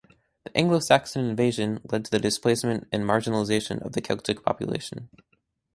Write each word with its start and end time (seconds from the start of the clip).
The 0.45 0.57
Anglo-Saxon 0.57 1.23
invasion 1.25 1.79
led 1.91 2.05
to 2.05 2.09
the 2.09 2.17
displacement 2.17 2.87
and 2.91 3.03
marginalization 3.03 3.85
of 3.85 3.91
the 3.91 4.01
Celtic 4.01 4.43
population. 4.43 5.11